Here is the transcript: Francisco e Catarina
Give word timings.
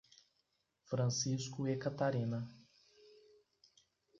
Francisco 0.81 1.67
e 1.67 1.77
Catarina 1.77 2.43